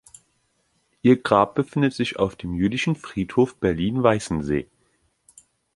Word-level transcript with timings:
Ihr 1.03 1.21
Grab 1.21 1.53
befindet 1.53 1.93
sich 1.93 2.17
auf 2.17 2.35
dem 2.35 2.55
Jüdischen 2.55 2.95
Friedhof 2.95 3.57
Berlin-Weißensee. 3.57 4.67